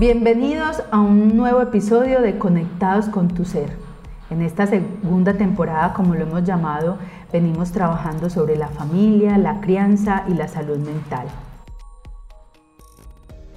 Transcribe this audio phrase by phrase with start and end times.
[0.00, 3.68] Bienvenidos a un nuevo episodio de Conectados con tu Ser.
[4.30, 6.96] En esta segunda temporada, como lo hemos llamado,
[7.30, 11.26] venimos trabajando sobre la familia, la crianza y la salud mental.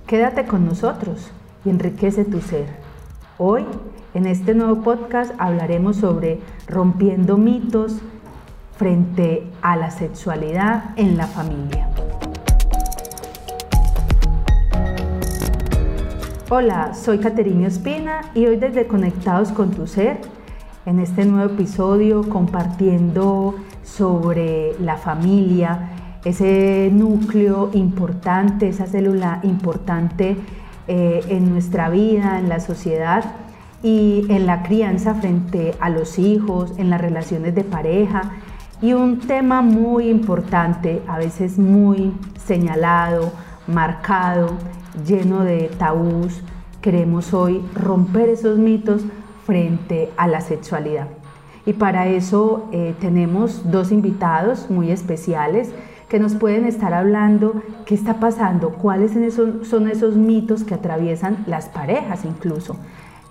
[0.06, 1.32] Quédate con nosotros
[1.64, 2.66] y enriquece tu ser.
[3.38, 3.64] Hoy,
[4.14, 8.02] en este nuevo podcast, hablaremos sobre rompiendo mitos
[8.76, 11.93] frente a la sexualidad en la familia.
[16.56, 20.20] Hola, soy Caterina Espina y hoy desde Conectados con tu Ser,
[20.86, 25.90] en este nuevo episodio compartiendo sobre la familia,
[26.24, 30.38] ese núcleo importante, esa célula importante
[30.88, 33.24] eh, en nuestra vida, en la sociedad
[33.82, 38.32] y en la crianza frente a los hijos, en las relaciones de pareja.
[38.80, 42.14] Y un tema muy importante, a veces muy
[42.46, 43.32] señalado,
[43.68, 44.58] marcado,
[45.06, 46.42] lleno de tabús,
[46.82, 49.04] queremos hoy romper esos mitos
[49.46, 51.08] frente a la sexualidad.
[51.66, 55.72] Y para eso eh, tenemos dos invitados muy especiales
[56.10, 61.70] que nos pueden estar hablando qué está pasando, cuáles son esos mitos que atraviesan las
[61.70, 62.76] parejas incluso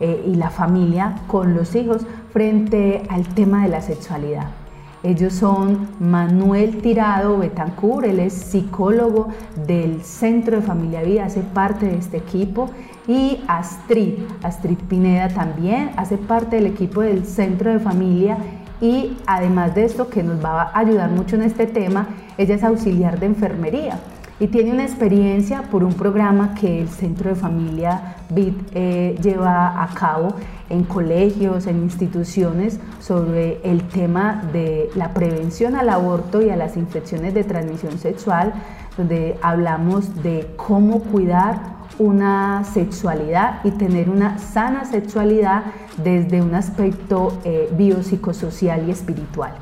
[0.01, 4.62] eh, y la familia con los hijos frente al tema de la sexualidad.
[5.03, 9.29] Ellos son Manuel Tirado Betancur, él es psicólogo
[9.67, 12.71] del Centro de Familia Vida, hace parte de este equipo,
[13.09, 14.15] y Astrid,
[14.45, 18.37] Astrid Pineda también hace parte del equipo del Centro de Familia
[18.81, 22.07] y además de esto que nos va a ayudar mucho en este tema,
[22.39, 23.99] ella es auxiliar de enfermería
[24.43, 29.81] y tiene una experiencia por un programa que el Centro de Familia BIT eh, lleva
[29.81, 30.35] a cabo
[30.69, 36.77] en colegios, en instituciones, sobre el tema de la prevención al aborto y a las
[36.77, 38.53] infecciones de transmisión sexual,
[38.97, 41.61] donde hablamos de cómo cuidar
[42.01, 45.63] una sexualidad y tener una sana sexualidad
[46.03, 49.53] desde un aspecto eh, biopsicosocial y espiritual.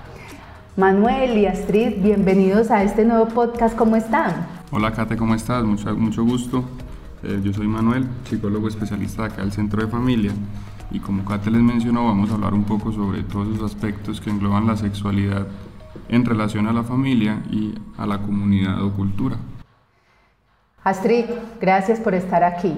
[0.79, 4.60] Manuel y Astrid, bienvenidos a este nuevo podcast, ¿cómo están?
[4.73, 5.65] Hola Kate, ¿cómo estás?
[5.65, 6.63] Mucho, mucho gusto.
[7.25, 10.31] Eh, yo soy Manuel, psicólogo especialista acá del Centro de Familia
[10.93, 14.31] y como Kate les mencionó vamos a hablar un poco sobre todos los aspectos que
[14.31, 15.49] engloban la sexualidad
[16.09, 19.39] en relación a la familia y a la comunidad o cultura.
[20.85, 21.25] Astrid,
[21.61, 22.73] gracias por estar aquí.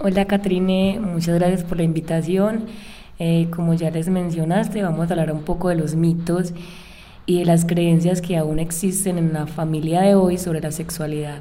[0.00, 2.66] Hola Catrine, muchas gracias por la invitación.
[3.20, 6.52] Eh, como ya les mencionaste, vamos a hablar un poco de los mitos
[7.28, 11.40] y de las creencias que aún existen en la familia de hoy sobre la sexualidad.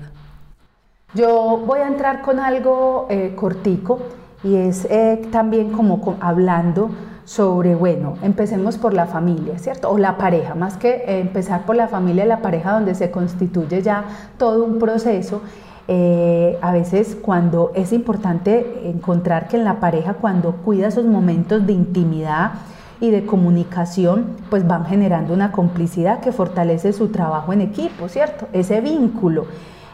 [1.14, 4.00] Yo voy a entrar con algo eh, cortico
[4.44, 6.90] y es eh, también como hablando
[7.24, 9.90] sobre, bueno, empecemos por la familia, ¿cierto?
[9.90, 14.04] O la pareja, más que empezar por la familia, la pareja donde se constituye ya
[14.38, 15.42] todo un proceso.
[15.88, 21.66] Eh, a veces cuando es importante encontrar que en la pareja, cuando cuida esos momentos
[21.66, 22.52] de intimidad,
[23.00, 28.48] y de comunicación, pues van generando una complicidad que fortalece su trabajo en equipo, ¿cierto?
[28.54, 29.46] Ese vínculo.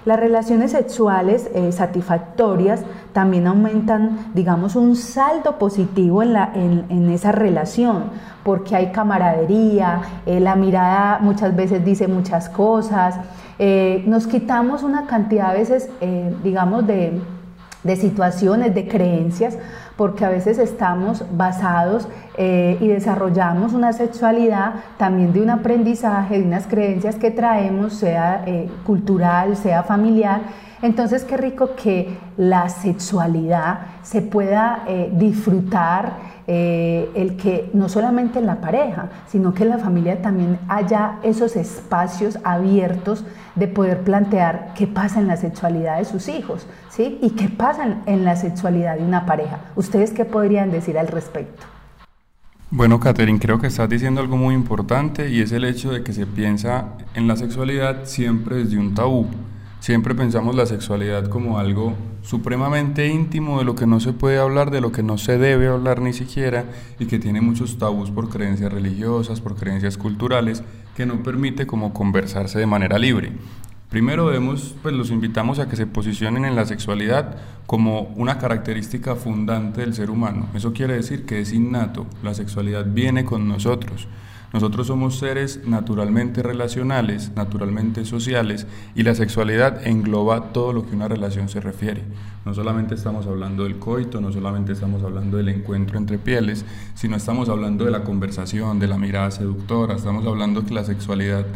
[0.06, 2.82] Las relaciones sexuales eh, satisfactorias
[3.14, 8.06] también aumentan, digamos, un saldo positivo en, la, en, esa relación,
[8.44, 13.16] porque hay camaradería, eh, la mirada muchas veces dice muchas cosas,
[13.60, 15.90] eh, nos quitamos una cantidad a veces,
[16.44, 17.22] digamos, de,
[17.84, 19.58] de situaciones, de creencias,
[19.98, 22.08] porque a veces estamos basados
[22.38, 28.44] eh, y desarrollamos una sexualidad también de un aprendizaje, de unas creencias que traemos, sea
[28.46, 30.42] eh, cultural, sea familiar.
[30.82, 38.46] Entonces, qué rico que la sexualidad se pueda eh, disfrutar, el que no solamente en
[38.46, 43.24] la pareja, sino que en la familia también haya esos espacios abiertos
[43.56, 47.20] de poder plantear qué pasa en la sexualidad de sus hijos, ¿sí?
[47.22, 49.60] Y qué pasa en la sexualidad de una pareja.
[49.76, 51.64] ¿Ustedes qué podrían decir al respecto?
[52.72, 56.12] Bueno, Catherine, creo que estás diciendo algo muy importante y es el hecho de que
[56.12, 59.28] se piensa en la sexualidad siempre desde un tabú.
[59.84, 64.72] Siempre pensamos la sexualidad como algo supremamente íntimo, de lo que no se puede hablar,
[64.72, 66.64] de lo que no se debe hablar ni siquiera,
[67.00, 70.64] y que tiene muchos tabús por creencias religiosas, por creencias culturales,
[70.96, 73.34] que no permite como conversarse de manera libre.
[73.90, 77.36] Primero vemos, pues los invitamos a que se posicionen en la sexualidad
[77.66, 80.48] como una característica fundante del ser humano.
[80.56, 84.08] Eso quiere decir que es innato, la sexualidad viene con nosotros.
[84.54, 91.08] Nosotros somos seres naturalmente relacionales, naturalmente sociales, y la sexualidad engloba todo lo que una
[91.08, 92.04] relación se refiere.
[92.46, 97.16] No solamente estamos hablando del coito, no solamente estamos hablando del encuentro entre pieles, sino
[97.16, 101.48] estamos hablando de la conversación, de la mirada seductora, estamos hablando que la sexualidad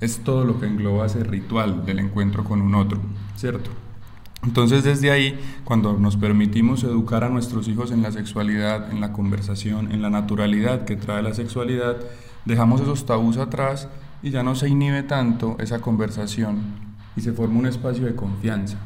[0.00, 3.00] es todo lo que engloba ese ritual del encuentro con un otro,
[3.36, 3.70] ¿cierto?
[4.42, 9.12] Entonces desde ahí, cuando nos permitimos educar a nuestros hijos en la sexualidad, en la
[9.12, 11.98] conversación, en la naturalidad que trae la sexualidad,
[12.50, 13.88] dejamos esos tabús atrás
[14.22, 16.58] y ya no se inhibe tanto esa conversación
[17.16, 18.76] y se forma un espacio de confianza.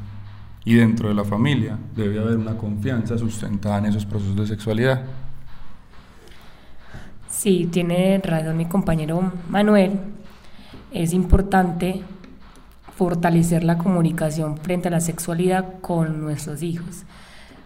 [0.67, 5.03] Y dentro de la familia debe haber una confianza sustentada en esos procesos de sexualidad.
[7.29, 9.99] Sí, tiene razón mi compañero Manuel.
[10.93, 12.03] Es importante
[12.97, 17.03] fortalecer la comunicación frente a la sexualidad con nuestros hijos,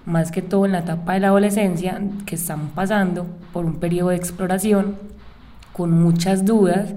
[0.06, 4.08] más que todo en la etapa de la adolescencia, que están pasando por un periodo
[4.08, 4.96] de exploración
[5.78, 6.92] con muchas dudas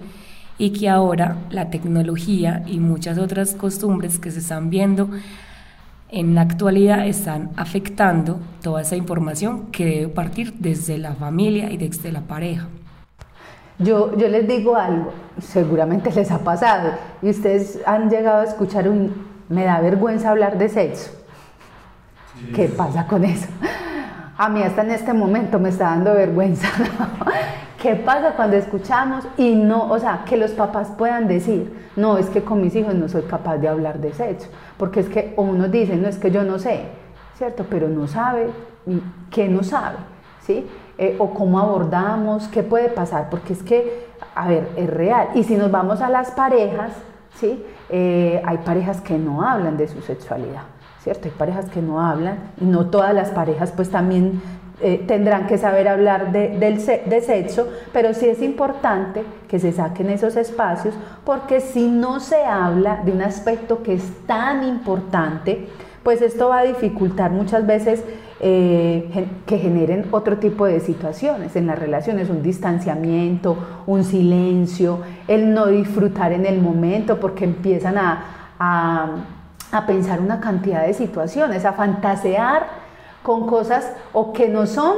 [0.57, 5.07] y que ahora la tecnología y muchas otras costumbres que se están viendo
[6.09, 11.77] en la actualidad están afectando toda esa información que debe partir desde la familia y
[11.77, 12.67] desde la pareja.
[13.77, 18.89] Yo, yo les digo algo, seguramente les ha pasado, y ustedes han llegado a escuchar
[18.89, 19.13] un,
[19.47, 21.11] me da vergüenza hablar de sexo.
[22.55, 23.47] ¿Qué pasa con eso?
[24.37, 26.67] A mí hasta en este momento me está dando vergüenza.
[27.81, 32.29] ¿Qué pasa cuando escuchamos y no, o sea, que los papás puedan decir, no, es
[32.29, 34.49] que con mis hijos no soy capaz de hablar de sexo?
[34.77, 36.81] Porque es que uno dice, no, es que yo no sé,
[37.39, 37.65] ¿cierto?
[37.67, 38.51] Pero no sabe,
[39.31, 39.97] ¿qué no sabe?
[40.41, 40.67] ¿Sí?
[40.99, 44.05] Eh, o cómo abordamos, qué puede pasar, porque es que,
[44.35, 45.29] a ver, es real.
[45.33, 46.91] Y si nos vamos a las parejas,
[47.33, 47.65] ¿sí?
[47.89, 50.63] Eh, hay parejas que no hablan de su sexualidad,
[50.99, 51.29] ¿cierto?
[51.29, 54.39] Hay parejas que no hablan y no todas las parejas pues también
[54.83, 60.35] eh, tendrán que saber hablar de, sexo, pero sí es importante que se saquen esos
[60.35, 65.67] espacios porque si no se habla de un aspecto que es tan importante,
[66.03, 68.03] pues esto va a dificultar muchas veces
[68.39, 75.53] eh, que generen otro tipo de situaciones en las relaciones, un distanciamiento, un silencio, el
[75.53, 78.23] no disfrutar en el momento porque empiezan a,
[79.71, 82.80] a, pensar una cantidad de situaciones, a fantasear
[83.23, 84.95] con cosas o que no son,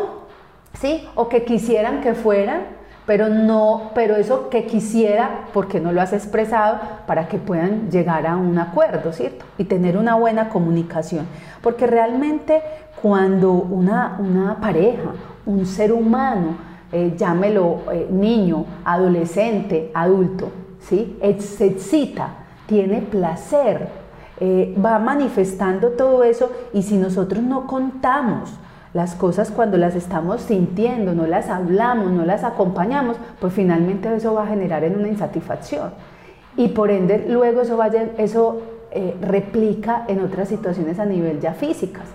[0.80, 1.08] ¿sí?
[1.16, 2.62] O que quisieran que fueran,
[3.06, 8.25] pero no, pero eso que quisiera, porque no lo has expresado, para que puedan llegar
[8.25, 9.46] a un acuerdo, ¿cierto?
[9.58, 11.28] Y tener una buena comunicación.
[11.62, 12.62] Porque realmente
[13.02, 15.12] cuando una, una pareja,
[15.46, 16.56] un ser humano,
[16.92, 21.18] eh, llámelo eh, niño, adolescente, adulto, ¿sí?
[21.22, 22.30] excita,
[22.68, 23.90] tiene placer,
[24.39, 28.50] eh, va manifestando todo eso y si nosotros no contamos
[28.94, 34.33] las cosas cuando las estamos sintiendo, no las hablamos, no las acompañamos, pues finalmente eso
[34.33, 35.91] va a generar en una insatisfacción.
[36.56, 38.62] Y por ende luego eso, vaya, eso
[39.21, 42.06] replica en otras situaciones a nivel ya físicas.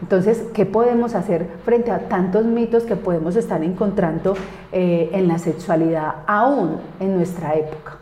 [0.00, 4.34] Entonces, ¿qué podemos hacer frente a tantos mitos que podemos estar encontrando
[4.72, 7.97] eh, en la sexualidad aún en nuestra época?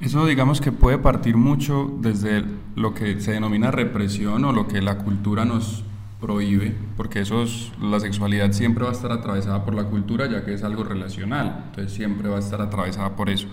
[0.00, 2.44] Eso digamos que puede partir mucho desde
[2.74, 5.84] lo que se denomina represión o lo que la cultura nos
[6.20, 7.44] prohíbe, porque eso
[7.80, 11.64] la sexualidad siempre va a estar atravesada por la cultura ya que es algo relacional,
[11.68, 13.48] entonces siempre va a estar atravesada por eso.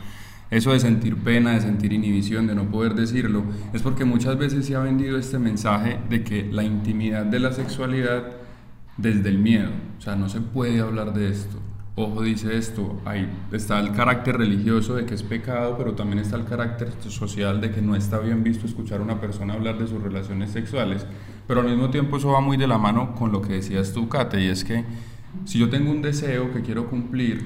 [0.50, 3.44] Eso de sentir pena, de sentir inhibición, de no poder decirlo,
[3.74, 7.54] es porque muchas veces se ha vendido este mensaje de que la intimidad de la
[7.54, 8.24] sexualidad
[8.98, 11.58] desde el miedo, o sea, no se puede hablar de esto.
[11.96, 16.38] Ojo dice esto, ahí está el carácter religioso de que es pecado, pero también está
[16.38, 19.88] el carácter social de que no está bien visto escuchar a una persona hablar de
[19.88, 21.06] sus relaciones sexuales,
[21.48, 24.10] pero al mismo tiempo eso va muy de la mano con lo que decías tú,
[24.10, 24.84] Kate, y es que
[25.46, 27.46] si yo tengo un deseo que quiero cumplir,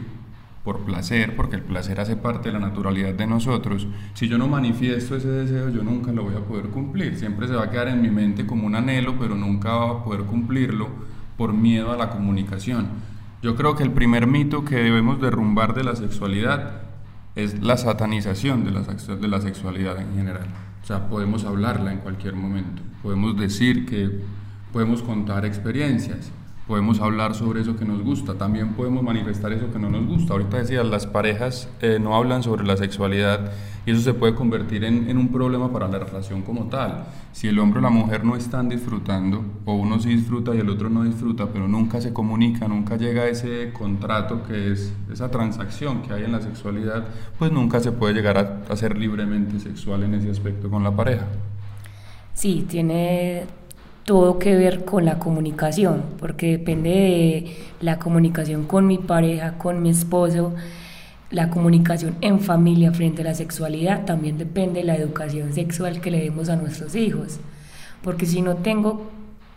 [0.68, 4.50] por placer, porque el placer hace parte de la naturalidad de nosotros, si yo no
[4.50, 7.16] manifiesto ese deseo, yo nunca lo voy a poder cumplir.
[7.16, 10.04] Siempre se va a quedar en mi mente como un anhelo, pero nunca va a
[10.04, 10.90] poder cumplirlo
[11.38, 12.88] por miedo a la comunicación.
[13.48, 16.82] Yo creo que el primer mito que debemos derrumbar de la sexualidad
[17.34, 20.48] es la satanización de la, de la sexualidad en general.
[20.84, 24.20] O sea, podemos hablarla en cualquier momento, podemos decir que
[24.74, 26.30] podemos contar experiencias,
[26.68, 30.34] podemos hablar sobre eso que nos gusta, también podemos manifestar eso que no nos gusta.
[30.34, 33.54] Ahorita decía, las parejas eh, no hablan sobre la sexualidad
[33.86, 37.06] y eso se puede convertir en, en, un problema para la relación como tal.
[37.32, 40.70] Si el hombre o la mujer no están disfrutando, o uno sí disfruta y el
[40.70, 45.32] otro no disfruta, pero nunca se comunica, nunca llega a ese contrato que es esa
[45.32, 47.06] transacción que hay en la sexualidad,
[47.40, 50.94] pues nunca se puede llegar a, a ser libremente sexual en ese aspecto con la
[50.94, 51.28] pareja.
[52.34, 53.46] Sí, tiene
[54.08, 59.82] todo que ver con la comunicación, porque depende de la comunicación con mi pareja, con
[59.82, 60.56] mi esposo,
[61.30, 66.10] la comunicación en familia frente a la sexualidad, también depende de la educación sexual que
[66.10, 67.42] le demos a nuestros hijos,
[68.02, 69.12] porque si no tengo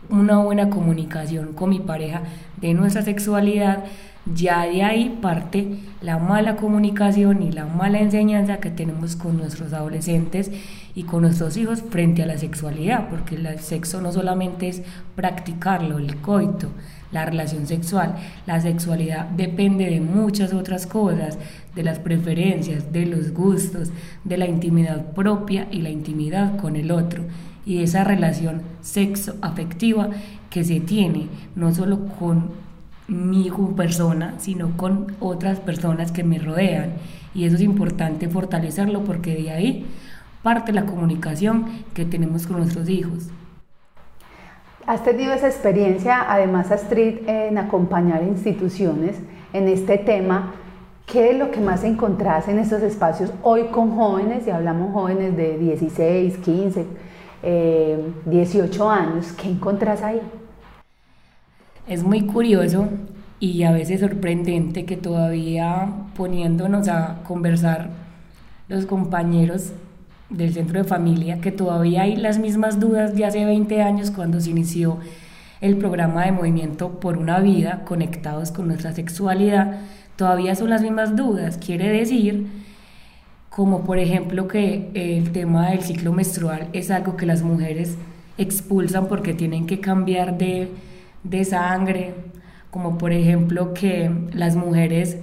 [0.08, 2.22] una buena comunicación con mi pareja
[2.60, 3.84] de nuestra sexualidad,
[4.26, 9.72] ya de ahí parte la mala comunicación y la mala enseñanza que tenemos con nuestros
[9.72, 10.50] adolescentes
[10.94, 14.82] y con nuestros hijos frente a la sexualidad, porque el sexo no solamente es
[15.16, 16.68] practicarlo, el coito,
[17.12, 21.38] la relación sexual, la sexualidad depende de muchas otras cosas,
[21.74, 23.90] de las preferencias, de los gustos,
[24.24, 27.24] de la intimidad propia y la intimidad con el otro
[27.66, 30.10] y esa relación sexo afectiva
[30.48, 32.69] que se tiene no solo con
[33.10, 36.92] mi persona, sino con otras personas que me rodean.
[37.34, 39.86] Y eso es importante fortalecerlo porque de ahí
[40.42, 43.28] parte la comunicación que tenemos con nuestros hijos.
[44.86, 49.16] Has tenido esa experiencia, además, Astrid, en acompañar instituciones
[49.52, 50.54] en este tema.
[51.06, 54.46] ¿Qué es lo que más encontrás en estos espacios hoy con jóvenes?
[54.46, 56.86] Y hablamos jóvenes de 16, 15,
[58.26, 59.32] 18 años.
[59.32, 60.20] ¿Qué encontrás ahí?
[61.90, 62.88] Es muy curioso
[63.40, 67.90] y a veces sorprendente que todavía poniéndonos a conversar
[68.68, 69.72] los compañeros
[70.28, 74.40] del centro de familia, que todavía hay las mismas dudas de hace 20 años cuando
[74.40, 74.98] se inició
[75.60, 79.80] el programa de movimiento por una vida conectados con nuestra sexualidad,
[80.14, 81.58] todavía son las mismas dudas.
[81.58, 82.46] Quiere decir,
[83.48, 87.96] como por ejemplo que el tema del ciclo menstrual es algo que las mujeres
[88.38, 90.68] expulsan porque tienen que cambiar de,
[91.22, 92.14] de sangre,
[92.70, 95.18] como por ejemplo que las mujeres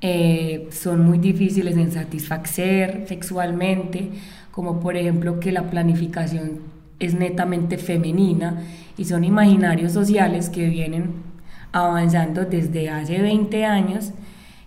[0.00, 4.10] eh, son muy difíciles en satisfacer sexualmente,
[4.50, 6.60] como por ejemplo que la planificación
[7.00, 8.62] es netamente femenina
[8.96, 11.28] y son imaginarios sociales que vienen
[11.72, 14.12] avanzando desde hace 20 años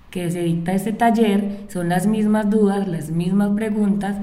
[0.10, 4.18] que se dicta este taller, son las mismas dudas, las mismas preguntas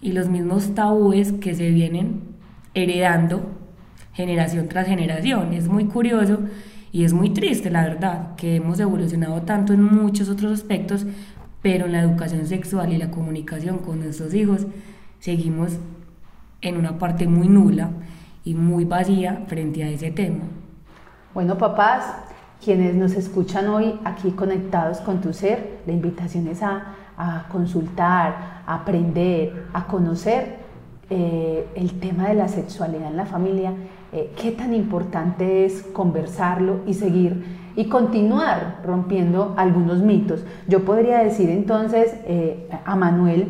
[0.00, 2.22] y los mismos tabúes que se vienen
[2.72, 3.57] heredando
[4.18, 5.52] generación tras generación.
[5.52, 6.40] Es muy curioso
[6.90, 11.06] y es muy triste, la verdad, que hemos evolucionado tanto en muchos otros aspectos,
[11.62, 14.66] pero en la educación sexual y la comunicación con nuestros hijos
[15.20, 15.78] seguimos
[16.62, 17.90] en una parte muy nula
[18.42, 20.42] y muy vacía frente a ese tema.
[21.32, 22.16] Bueno, papás,
[22.64, 26.94] quienes nos escuchan hoy aquí conectados con tu ser, la invitación es a,
[27.52, 30.56] consultar, a aprender, a conocer
[31.08, 33.72] eh, el tema de la sexualidad en la familia
[34.12, 37.44] eh, qué tan importante es conversarlo y seguir
[37.76, 40.44] y continuar rompiendo algunos mitos.
[40.66, 43.48] Yo podría decir entonces eh, a Manuel,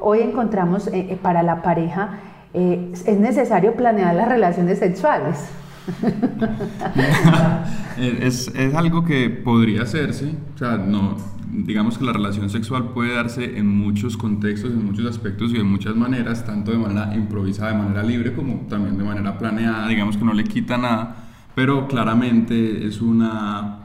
[0.00, 2.20] hoy encontramos eh, para la pareja,
[2.54, 5.48] es necesario planear las relaciones sexuales.
[7.98, 11.16] es, es, algo que podría hacerse, o sea, no,
[11.52, 15.64] digamos que la relación sexual puede darse en muchos contextos, en muchos aspectos y de
[15.64, 20.16] muchas maneras, tanto de manera improvisada, de manera libre, como también de manera planeada, digamos
[20.16, 21.16] que no le quita nada,
[21.54, 23.78] pero claramente es una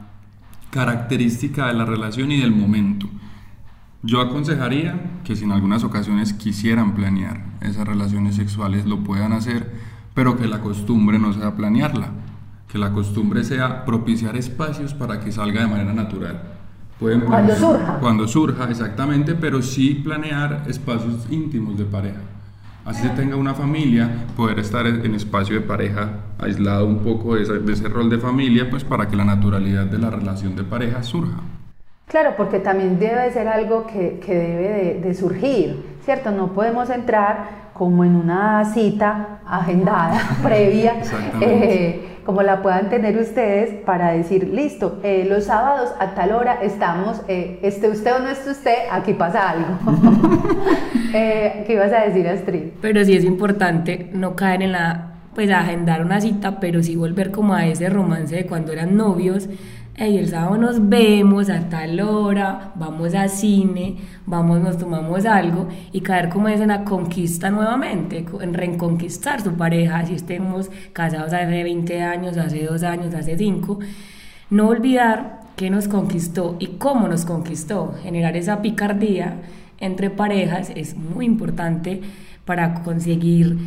[0.70, 3.08] característica de la relación y del momento.
[4.02, 9.72] Yo aconsejaría que si en algunas ocasiones quisieran planear esas relaciones sexuales, lo puedan hacer,
[10.12, 12.10] pero que la costumbre no sea planearla,
[12.68, 16.53] que la costumbre sea propiciar espacios para que salga de manera natural
[16.98, 17.98] cuando surja.
[18.00, 22.20] Cuando surja, exactamente, pero sí planear espacios íntimos de pareja.
[22.84, 27.72] Así se tenga una familia, poder estar en espacio de pareja aislado un poco de
[27.72, 31.38] ese, rol de familia, pues para que la naturalidad de la relación de pareja surja.
[32.06, 36.30] Claro, porque también debe ser algo que, que debe de, surgir, ¿cierto?
[36.30, 40.96] No podemos entrar como en una cita agendada previa.
[41.40, 46.58] Eh, como la puedan tener ustedes para decir, listo, eh, los sábados a tal hora
[46.62, 49.78] estamos, eh, esté usted o no esté usted, aquí pasa algo.
[51.14, 52.62] eh, ¿Qué ibas a decir, Astrid?
[52.80, 57.30] Pero sí es importante no caer en la, pues agendar una cita, pero sí volver
[57.30, 59.48] como a ese romance de cuando eran novios,
[59.96, 63.96] hey, el sábado nos vemos a tal hora, vamos a cine,
[64.26, 69.52] vamos, nos tomamos algo y caer como es en la conquista nuevamente, en reconquistar su
[69.52, 73.78] pareja, si estemos casados hace 20 años, hace 2 años, hace 5,
[74.50, 79.42] no olvidar qué nos conquistó y cómo nos conquistó, generar esa picardía
[79.78, 82.00] entre parejas es muy importante
[82.44, 83.58] para conseguir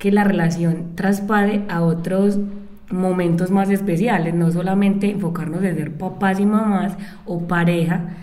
[0.00, 2.38] que la relación traspade a otros
[2.90, 8.16] momentos más especiales, no solamente enfocarnos en ser papás y mamás o pareja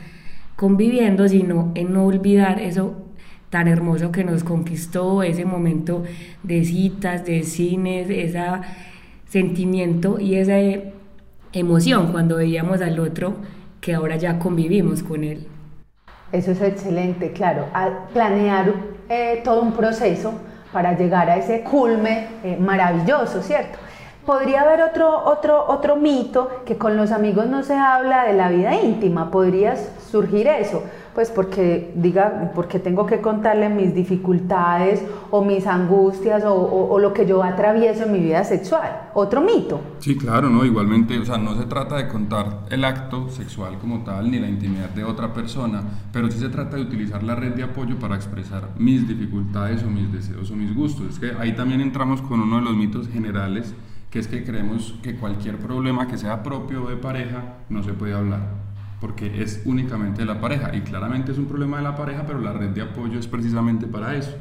[0.55, 2.96] conviviendo, sino en no olvidar eso
[3.50, 6.03] tan hermoso que nos conquistó, ese momento
[6.41, 8.41] de citas, de cines, ese
[9.27, 10.55] sentimiento y esa
[11.51, 13.36] emoción cuando veíamos al otro
[13.79, 15.48] que ahora ya convivimos con él.
[16.32, 17.67] Eso es excelente, claro.
[18.12, 18.74] planear
[19.10, 20.34] eh, todo un proceso
[20.72, 23.77] para llegar a ese culme eh, maravilloso, ¿cierto?
[24.25, 28.50] Podría haber otro, otro, otro mito que con los amigos no se habla de la
[28.50, 35.44] vida íntima, podría surgir eso pues porque diga, porque tengo que contarle mis dificultades o
[35.44, 39.10] mis angustias o, lo que yo atravieso en mi vida sexual.
[39.13, 39.82] Otro mito.
[40.00, 40.65] Sí, claro, ¿no?
[40.65, 44.48] Igualmente, o sea, no se trata de contar el acto sexual como tal, ni la
[44.48, 48.15] intimidad de otra persona, pero sí se trata de utilizar la red de apoyo para
[48.15, 51.08] expresar mis dificultades o mis deseos o mis gustos.
[51.10, 53.75] Es que ahí también entramos con uno de los mitos generales,
[54.13, 58.13] que es que creemos que cualquier problema que sea propio de pareja no se puede
[58.13, 58.62] hablar
[59.01, 62.39] porque es únicamente de la pareja y claramente es un problema de la pareja, pero
[62.39, 64.34] la red de apoyo es precisamente para eso,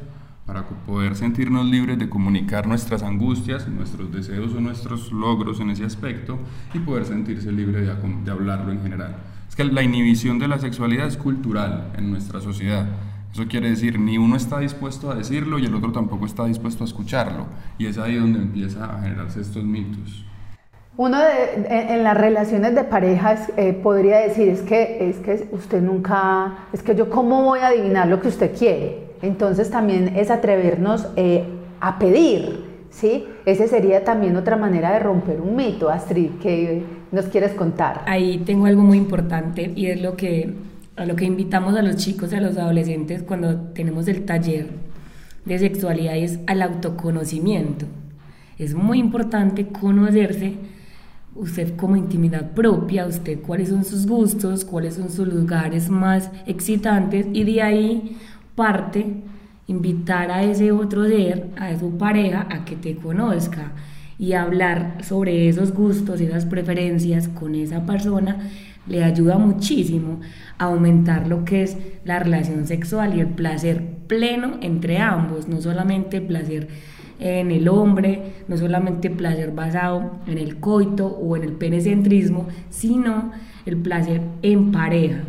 [0.47, 5.85] para poder sentirnos libres de comunicar nuestras angustias, nuestros deseos o nuestros logros en ese
[5.85, 6.39] aspecto
[6.75, 7.87] y poder sentirse libre de,
[8.25, 9.17] de hablarlo en general.
[9.49, 12.87] Es que la inhibición de la sexualidad es cultural en nuestra sociedad.
[13.33, 16.85] Eso quiere decir, ni uno está dispuesto a decirlo y el otro tampoco está dispuesto
[16.85, 17.47] a escucharlo.
[17.79, 20.27] Y es ahí donde empieza a generarse estos mitos.
[20.99, 25.81] Uno de, en, las relaciones de parejas eh, podría decir es que, es que usted
[25.81, 29.13] nunca, es que yo cómo voy a adivinar lo que usted quiere.
[29.23, 31.45] Entonces también es atrevernos eh,
[31.81, 33.25] a pedir, ¿sí?
[33.47, 35.89] Ese sería también otra manera de romper un mito.
[35.89, 38.03] Astrid, ¿qué nos quieres contar?
[38.07, 40.55] Ahí tengo algo muy importante y es lo que,
[40.97, 44.71] a lo que invitamos a los chicos y a los adolescentes cuando tenemos el taller
[45.45, 47.87] de sexualidad y es al autoconocimiento.
[48.59, 50.55] Es muy importante conocerse
[51.35, 57.27] usted como intimidad propia, usted cuáles son sus gustos, cuáles son sus lugares más excitantes
[57.33, 58.17] y de ahí
[58.55, 59.07] parte
[59.67, 63.73] invitar a ese otro ser, a su pareja, a que te conozca
[64.19, 68.51] y hablar sobre esos gustos, esas preferencias con esa persona
[68.87, 70.21] le ayuda muchísimo
[70.59, 75.61] a aumentar lo que es la relación sexual y el placer pleno entre ambos, no
[75.61, 76.69] solamente el placer
[77.19, 83.31] en el hombre, no solamente placer basado en el coito o en el penecentrismo, sino
[83.65, 85.23] el placer en pareja.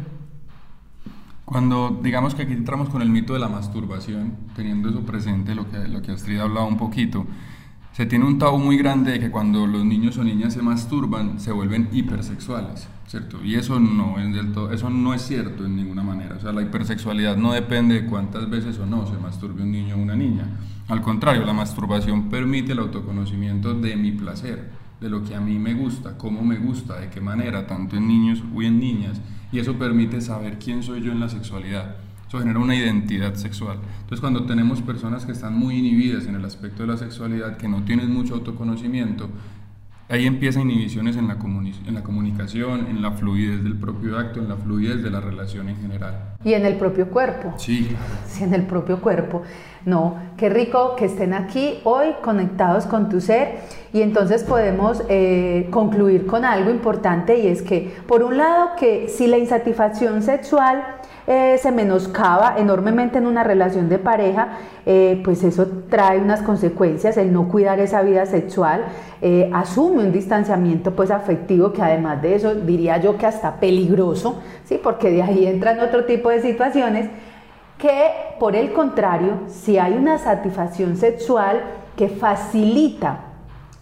[1.46, 5.70] Cuando digamos que aquí entramos con el mito de la masturbación, teniendo eso presente, lo
[5.70, 7.28] que, lo que Astrid ha hablado un poquito,
[7.94, 11.40] se tiene un tabú muy grande de que cuando los niños o niñas se masturban
[11.40, 13.44] se vuelven hipersexuales, ¿cierto?
[13.44, 16.36] Y eso no es del todo, eso no es cierto en ninguna manera.
[16.36, 19.96] O sea, la hipersexualidad no depende de cuántas veces o no se masturbe un niño
[19.96, 20.48] o una niña.
[20.88, 25.60] Al contrario, la masturbación permite el autoconocimiento de mi placer, de lo que a mí
[25.60, 29.60] me gusta, cómo me gusta, de qué manera, tanto en niños o en niñas, y
[29.60, 31.98] eso permite saber quién soy yo en la sexualidad
[32.40, 33.78] genera una identidad sexual.
[34.02, 37.68] Entonces cuando tenemos personas que están muy inhibidas en el aspecto de la sexualidad, que
[37.68, 39.30] no tienen mucho autoconocimiento,
[40.10, 44.50] ahí empiezan inhibiciones en la, en la comunicación, en la fluidez del propio acto, en
[44.50, 46.36] la fluidez de la relación en general.
[46.44, 47.54] Y en el propio cuerpo.
[47.58, 47.96] Sí.
[48.28, 49.42] Sí, en el propio cuerpo.
[49.86, 53.60] No, qué rico que estén aquí hoy conectados con tu ser
[53.92, 59.10] y entonces podemos eh, concluir con algo importante y es que, por un lado, que
[59.10, 60.84] si la insatisfacción sexual
[61.26, 67.16] eh, se menoscaba enormemente en una relación de pareja, eh, pues eso trae unas consecuencias,
[67.18, 68.86] el no cuidar esa vida sexual,
[69.22, 74.42] eh, asume un distanciamiento pues afectivo que además de eso diría yo que hasta peligroso,
[74.66, 74.80] ¿sí?
[74.84, 77.10] porque de ahí entran otro tipo de situaciones
[77.78, 81.62] que por el contrario, si hay una satisfacción sexual
[81.96, 83.33] que facilita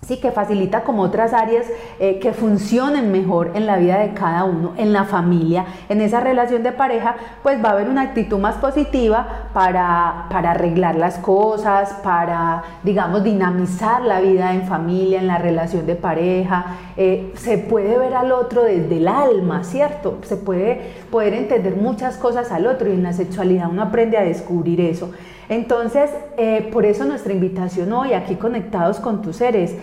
[0.08, 1.68] sí que facilita como otras áreas
[2.00, 6.20] eh, que funcionen mejor en la vida de cada uno, en la familia, en esa
[6.20, 11.20] relación de pareja, pues va a haber una actitud más positiva para, para arreglar las
[11.20, 16.78] cosas, para, digamos, dinamizar la vida en familia, en la relación de pareja.
[16.98, 20.18] Eh, se puede ver al otro desde el alma, ¿cierto?
[20.24, 24.22] Se puede poder entender muchas cosas al otro y en la sexualidad uno aprende a
[24.22, 25.12] descubrir eso.
[25.52, 29.76] Entonces, eh, por eso nuestra invitación hoy, aquí conectados con tus seres,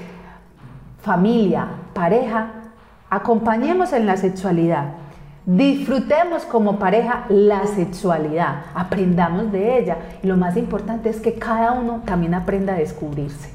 [1.03, 2.53] familia, pareja,
[3.11, 4.95] acompañemos en la sexualidad.
[5.45, 11.73] Disfrutemos como pareja la sexualidad, aprendamos de ella y lo más importante es que cada
[11.73, 13.51] uno también aprenda a descubrirse.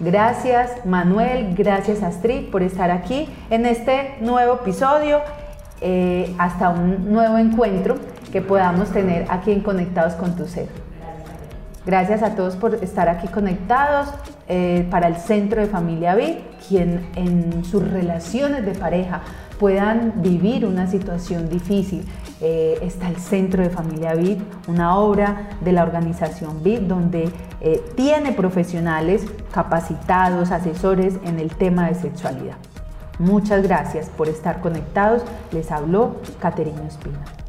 [0.00, 5.20] Gracias Manuel, gracias Astrid por estar aquí en este nuevo episodio.
[5.80, 7.94] Eh, hasta un nuevo encuentro
[8.30, 10.81] que podamos tener aquí en Conectados con tu Ser.
[11.84, 14.08] Gracias a todos por estar aquí conectados
[14.46, 16.36] eh, para el Centro de Familia Vid,
[16.68, 19.22] quien en sus relaciones de pareja
[19.58, 22.06] puedan vivir una situación difícil.
[22.40, 27.82] Eh, está el Centro de Familia Vid, una obra de la organización Vid, donde eh,
[27.96, 32.56] tiene profesionales capacitados, asesores en el tema de sexualidad.
[33.18, 35.22] Muchas gracias por estar conectados.
[35.50, 37.41] Les habló Caterina Espina.